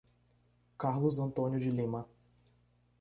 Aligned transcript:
Carlos 0.79 1.19
Antônio 1.19 1.59
de 1.59 1.69
Lima 1.69 2.09